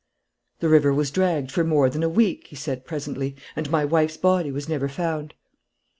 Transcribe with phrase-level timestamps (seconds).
[0.61, 4.17] "The river was dragged for more than a week," he said, presently, "and my wife's
[4.17, 5.35] body was never found."